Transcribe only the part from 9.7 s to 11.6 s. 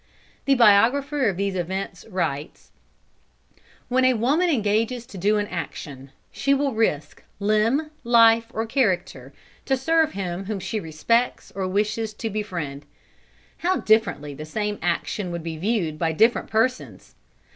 serve him whom she respects